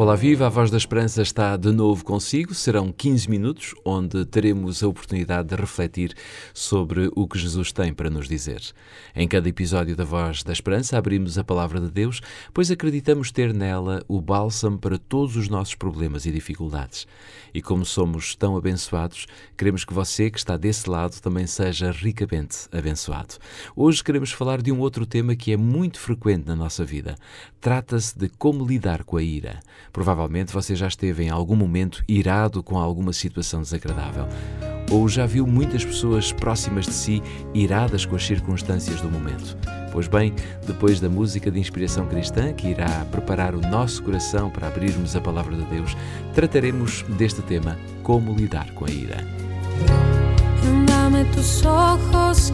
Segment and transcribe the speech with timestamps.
[0.00, 0.46] Olá, viva!
[0.46, 2.54] A Voz da Esperança está de novo consigo.
[2.54, 6.14] Serão 15 minutos onde teremos a oportunidade de refletir
[6.54, 8.62] sobre o que Jesus tem para nos dizer.
[9.12, 12.20] Em cada episódio da Voz da Esperança abrimos a palavra de Deus,
[12.54, 17.04] pois acreditamos ter nela o bálsamo para todos os nossos problemas e dificuldades.
[17.52, 19.26] E como somos tão abençoados,
[19.56, 23.34] queremos que você que está desse lado também seja ricamente abençoado.
[23.74, 27.16] Hoje queremos falar de um outro tema que é muito frequente na nossa vida.
[27.60, 29.58] Trata-se de como lidar com a ira.
[29.92, 34.26] Provavelmente você já esteve em algum momento irado com alguma situação desagradável.
[34.90, 39.56] Ou já viu muitas pessoas próximas de si iradas com as circunstâncias do momento.
[39.92, 40.34] Pois bem,
[40.66, 45.20] depois da música de inspiração cristã, que irá preparar o nosso coração para abrirmos a
[45.20, 45.96] palavra de Deus,
[46.34, 49.26] trataremos deste tema: como lidar com a ira.
[50.86, 52.50] Dame tus ojos,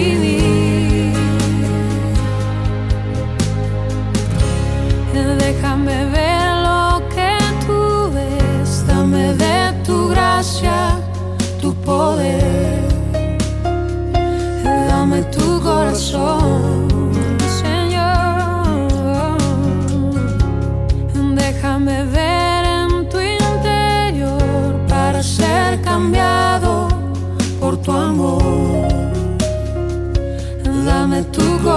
[0.00, 0.29] para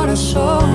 [0.00, 0.69] corazón.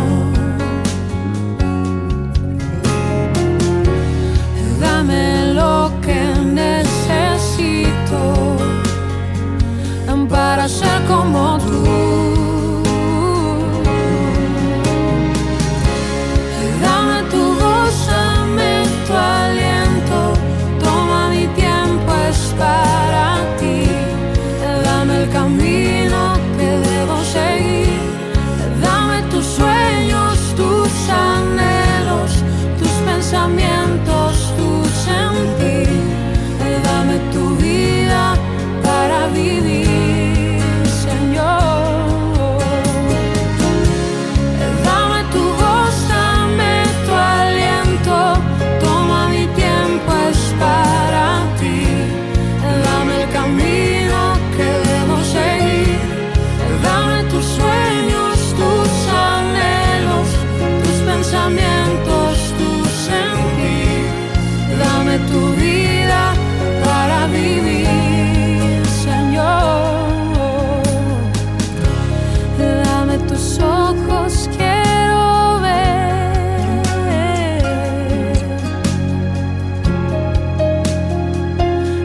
[73.35, 76.81] Tus ojos, quiero ver.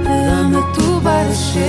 [0.05, 1.61] Dame tu parecer.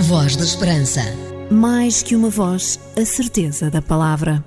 [0.00, 1.02] Voz da Esperança.
[1.50, 4.42] Mais que uma voz, a certeza da palavra.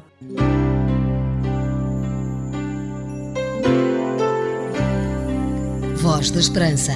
[5.98, 6.94] Voz da Esperança.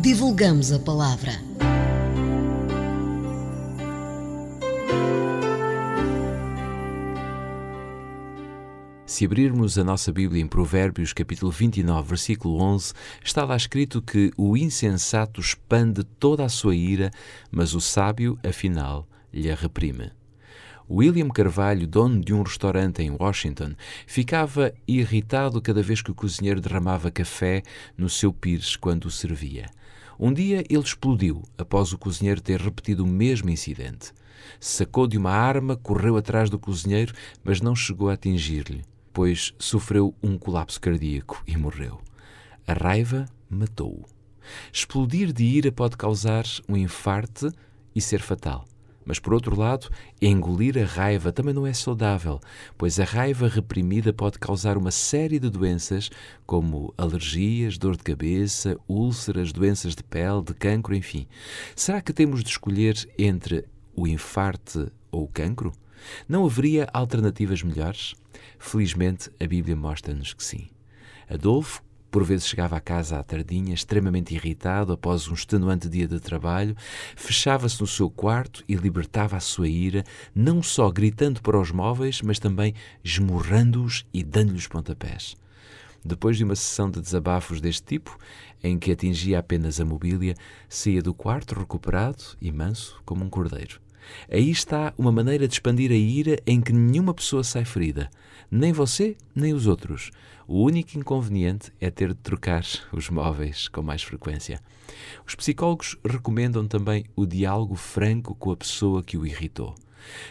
[0.00, 1.32] Divulgamos a palavra.
[9.16, 12.92] Se abrirmos a nossa Bíblia em Provérbios, capítulo 29, versículo 11,
[13.24, 17.10] está lá escrito que o insensato expande toda a sua ira,
[17.50, 20.12] mas o sábio, afinal, lhe reprime.
[20.90, 23.74] William Carvalho, dono de um restaurante em Washington,
[24.06, 27.62] ficava irritado cada vez que o cozinheiro derramava café
[27.96, 29.70] no seu pires quando o servia.
[30.20, 34.12] Um dia ele explodiu após o cozinheiro ter repetido o mesmo incidente.
[34.60, 38.84] Sacou de uma arma, correu atrás do cozinheiro, mas não chegou a atingir-lhe,
[39.16, 42.02] pois sofreu um colapso cardíaco e morreu.
[42.66, 44.04] A raiva matou-o.
[44.70, 47.48] Explodir de ira pode causar um infarte
[47.94, 48.66] e ser fatal.
[49.06, 49.88] Mas, por outro lado,
[50.20, 52.38] engolir a raiva também não é saudável,
[52.76, 56.10] pois a raiva reprimida pode causar uma série de doenças,
[56.44, 61.26] como alergias, dor de cabeça, úlceras, doenças de pele, de cancro, enfim.
[61.74, 63.64] Será que temos de escolher entre
[63.94, 65.72] o infarte ou o cancro?
[66.28, 68.14] Não haveria alternativas melhores?
[68.58, 70.68] Felizmente, a Bíblia mostra-nos que sim.
[71.28, 76.18] Adolfo, por vezes chegava a casa à tardinha, extremamente irritado após um extenuante dia de
[76.18, 76.74] trabalho,
[77.14, 80.02] fechava-se no seu quarto e libertava a sua ira,
[80.34, 85.36] não só gritando para os móveis, mas também esmurrando-os e dando-lhes pontapés.
[86.02, 88.16] Depois de uma sessão de desabafos deste tipo,
[88.62, 90.34] em que atingia apenas a mobília,
[90.68, 93.80] saía do quarto recuperado e manso como um cordeiro.
[94.30, 98.10] Aí está uma maneira de expandir a ira em que nenhuma pessoa sai ferida,
[98.50, 100.10] nem você, nem os outros.
[100.48, 104.60] O único inconveniente é ter de trocar os móveis com mais frequência.
[105.26, 109.74] Os psicólogos recomendam também o diálogo franco com a pessoa que o irritou.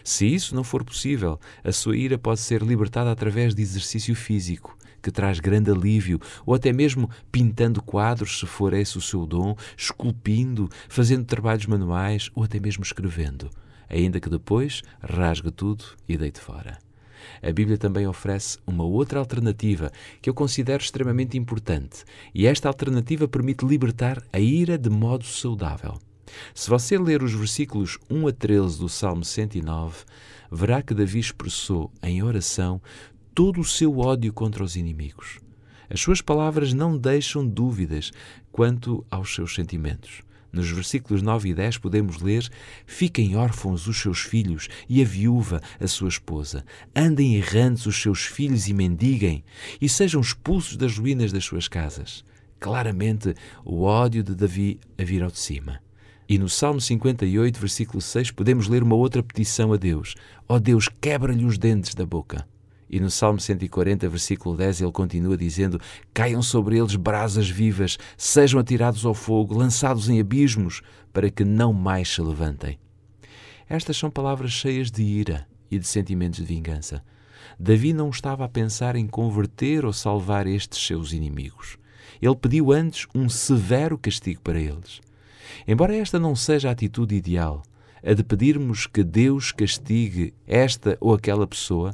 [0.05, 4.77] Se isso não for possível, a sua ira pode ser libertada através de exercício físico,
[5.01, 9.53] que traz grande alívio, ou até mesmo pintando quadros, se for esse o seu dom,
[9.75, 13.49] esculpindo, fazendo trabalhos manuais ou até mesmo escrevendo
[13.89, 16.77] ainda que depois rasgue tudo e deite fora.
[17.41, 19.91] A Bíblia também oferece uma outra alternativa
[20.21, 22.03] que eu considero extremamente importante,
[22.33, 25.99] e esta alternativa permite libertar a ira de modo saudável.
[26.53, 30.03] Se você ler os versículos 1 a 13 do Salmo 109,
[30.51, 32.81] verá que Davi expressou em oração
[33.33, 35.39] todo o seu ódio contra os inimigos.
[35.89, 38.11] As suas palavras não deixam dúvidas
[38.51, 40.21] quanto aos seus sentimentos.
[40.55, 42.49] Nos versículos 9 e 10 podemos ler:
[42.85, 46.63] Fiquem órfãos os seus filhos e a viúva, a sua esposa.
[46.95, 49.43] Andem errantes os seus filhos e mendiguem,
[49.81, 52.23] e sejam expulsos das ruínas das suas casas.
[52.57, 53.35] Claramente,
[53.65, 55.81] o ódio de Davi a vir ao de cima.
[56.27, 60.15] E no Salmo 58, versículo 6, podemos ler uma outra petição a Deus:
[60.47, 62.47] Ó oh Deus, quebra-lhe os dentes da boca.
[62.95, 65.81] E no Salmo 140, versículo 10, ele continua dizendo:
[66.13, 70.81] Caiam sobre eles brasas vivas, sejam atirados ao fogo, lançados em abismos,
[71.11, 72.79] para que não mais se levantem.
[73.67, 77.03] Estas são palavras cheias de ira e de sentimentos de vingança.
[77.59, 81.77] Davi não estava a pensar em converter ou salvar estes seus inimigos.
[82.21, 85.01] Ele pediu antes um severo castigo para eles.
[85.67, 87.61] Embora esta não seja a atitude ideal,
[88.01, 91.93] a de pedirmos que Deus castigue esta ou aquela pessoa,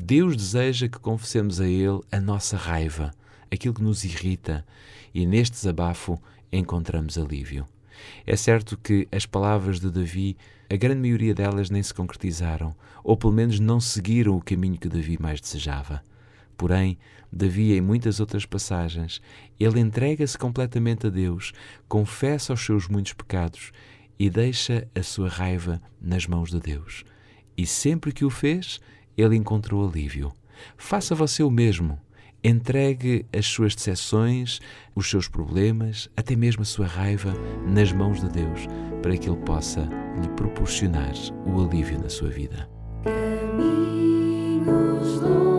[0.00, 3.10] Deus deseja que confessemos a Ele a nossa raiva,
[3.50, 4.64] aquilo que nos irrita,
[5.12, 6.22] e neste desabafo
[6.52, 7.66] encontramos alívio.
[8.24, 10.36] É certo que as palavras de Davi,
[10.70, 14.88] a grande maioria delas nem se concretizaram, ou pelo menos não seguiram o caminho que
[14.88, 16.00] Davi mais desejava.
[16.56, 16.96] Porém,
[17.30, 19.20] Davi, em muitas outras passagens,
[19.58, 21.52] ele entrega-se completamente a Deus,
[21.88, 23.72] confessa os seus muitos pecados
[24.16, 27.04] e deixa a sua raiva nas mãos de Deus.
[27.56, 28.80] E sempre que o fez,
[29.18, 30.32] ele encontrou alívio.
[30.76, 31.98] Faça você o mesmo.
[32.42, 34.60] Entregue as suas decepções,
[34.94, 37.34] os seus problemas, até mesmo a sua raiva,
[37.66, 38.66] nas mãos de Deus,
[39.02, 39.88] para que Ele possa
[40.20, 41.12] lhe proporcionar
[41.44, 42.68] o alívio na sua vida.
[43.02, 44.68] Caminhos
[45.20, 45.57] longos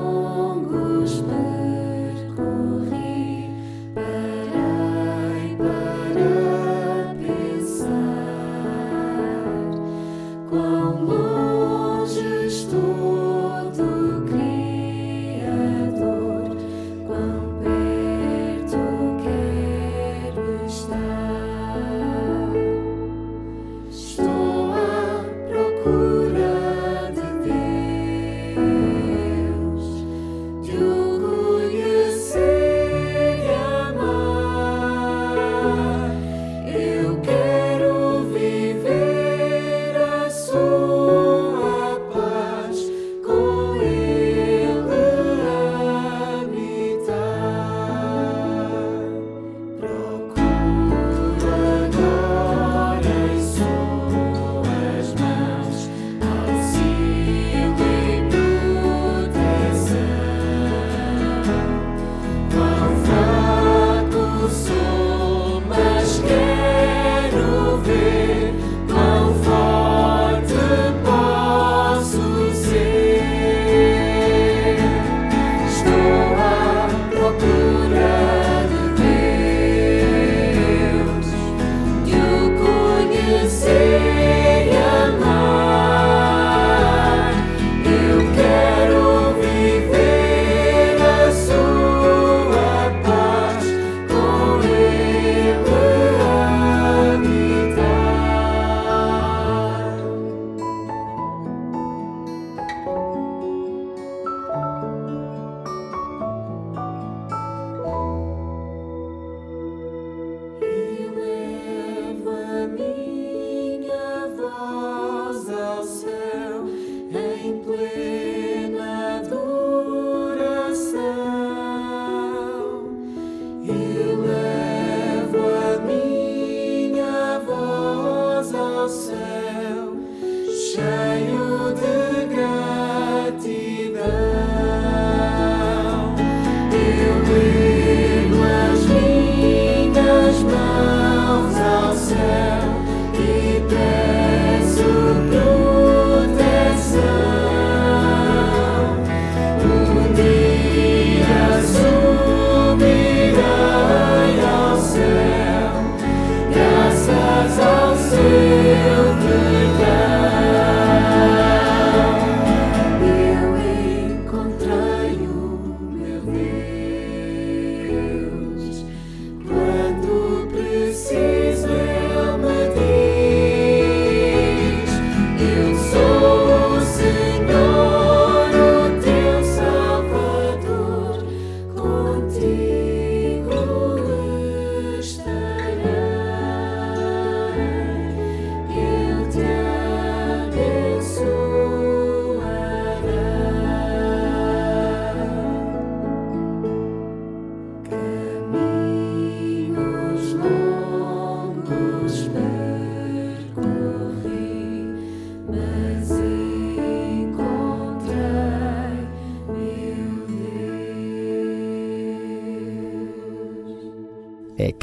[116.19, 116.88] now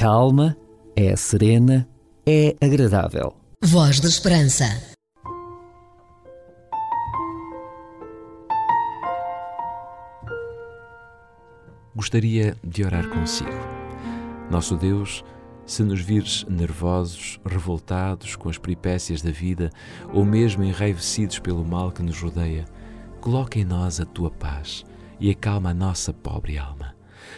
[0.06, 0.56] calma,
[0.94, 1.84] é serena,
[2.24, 3.34] é agradável.
[3.60, 4.64] Voz da Esperança.
[11.92, 13.50] Gostaria de orar consigo.
[14.48, 15.24] Nosso Deus,
[15.66, 19.70] se nos vires nervosos, revoltados com as peripécias da vida
[20.12, 22.64] ou mesmo enraivecidos pelo mal que nos rodeia,
[23.20, 24.84] coloca em nós a tua paz
[25.18, 26.95] e acalma a nossa pobre alma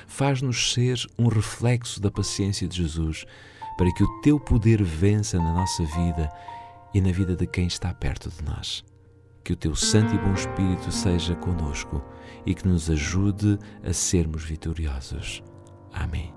[0.08, 3.24] faz-nos ser um reflexo da paciência de Jesus,
[3.76, 6.28] para que o teu poder vença na nossa vida
[6.92, 8.82] e na vida de quem está perto de nós.
[9.44, 12.02] Que o teu Santo e Bom Espírito seja conosco
[12.44, 15.42] e que nos ajude a sermos vitoriosos.
[15.92, 16.34] Amém.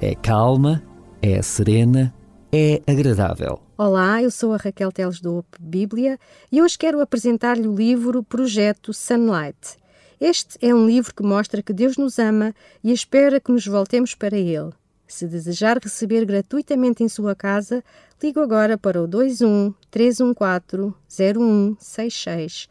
[0.00, 0.82] É calma,
[1.22, 2.12] é serena,
[2.52, 3.60] é agradável.
[3.76, 6.18] Olá, eu sou a Raquel Teles do OP Bíblia
[6.50, 9.79] e hoje quero apresentar-lhe o livro Projeto Sunlight.
[10.20, 14.14] Este é um livro que mostra que Deus nos ama e espera que nos voltemos
[14.14, 14.70] para Ele.
[15.08, 17.82] Se desejar receber gratuitamente em sua casa,
[18.22, 22.68] ligue agora para o 21 314 0166.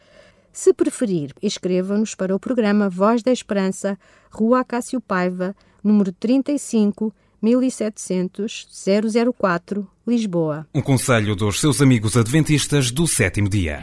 [0.53, 3.98] Se preferir, escreva-nos para o programa Voz da Esperança,
[4.29, 8.68] Rua Acácio Paiva, número 35 1700
[9.36, 10.68] 004, Lisboa.
[10.74, 13.79] Um conselho dos seus amigos adventistas do sétimo dia.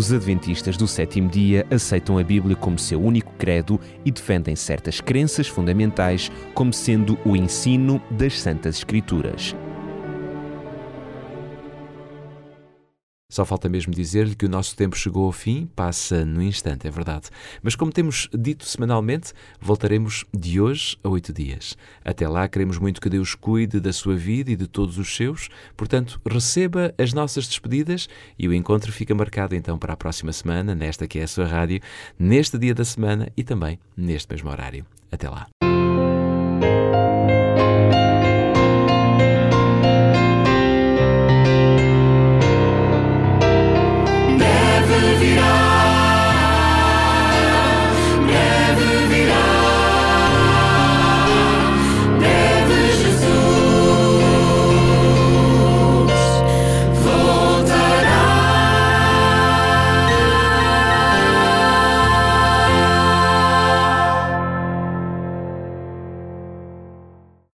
[0.00, 4.98] Os adventistas do sétimo dia aceitam a Bíblia como seu único credo e defendem certas
[4.98, 9.54] crenças fundamentais como sendo o ensino das Santas Escrituras.
[13.30, 16.90] Só falta mesmo dizer-lhe que o nosso tempo chegou ao fim, passa no instante, é
[16.90, 17.28] verdade.
[17.62, 21.78] Mas como temos dito semanalmente, voltaremos de hoje a oito dias.
[22.04, 25.48] Até lá, queremos muito que Deus cuide da sua vida e de todos os seus,
[25.76, 30.74] portanto, receba as nossas despedidas e o encontro fica marcado então para a próxima semana,
[30.74, 31.80] nesta que é a sua rádio,
[32.18, 34.84] neste dia da semana e também neste mesmo horário.
[35.12, 35.46] Até lá.